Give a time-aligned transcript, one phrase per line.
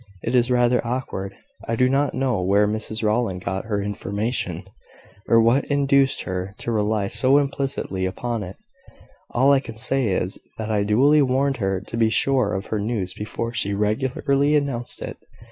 [0.23, 1.35] It is rather awkward.
[1.67, 4.63] I do not know where Mrs Rowland got her information,
[5.27, 8.55] or what induced her to rely so implicitly upon it.
[9.29, 12.79] All I can say is, that I duly warned her to be sure of her
[12.79, 15.17] news before she regularly announced it.